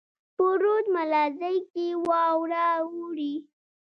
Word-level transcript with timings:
په 0.35 0.45
رود 0.61 0.85
ملازۍ 0.95 1.57
کښي 1.69 1.87
واوره 2.07 2.63
اوري. 2.83 3.33